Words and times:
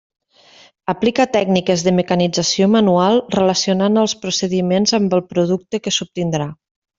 Aplica 0.93 1.25
tècniques 1.35 1.83
de 1.87 1.93
mecanització 1.97 2.69
manual, 2.77 3.19
relacionant 3.35 4.01
els 4.05 4.17
procediments 4.25 4.95
amb 5.01 5.15
el 5.19 5.23
producte 5.35 5.83
que 5.85 5.95
s'obtindrà. 6.01 6.51